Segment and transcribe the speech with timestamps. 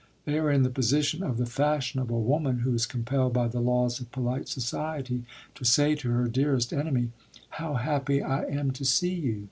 [0.25, 3.99] They are in the position of the fashionable woman who is compelled by the laws
[3.99, 7.09] of polite society to say to her dearest enemy:
[7.61, 9.39] "How happy I am to see you!"